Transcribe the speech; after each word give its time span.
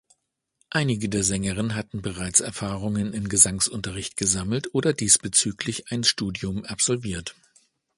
Einige 0.71 1.09
der 1.09 1.23
Sängerinnen 1.23 1.75
hatten 1.75 2.01
bereits 2.01 2.39
Erfahrungen 2.39 3.13
in 3.13 3.29
Gesangsunterricht 3.29 4.17
gesammelt 4.17 4.73
oder 4.73 4.93
diesbezüglich 4.93 5.91
ein 5.91 6.03
Studium 6.03 6.65
absolviert. 6.65 7.35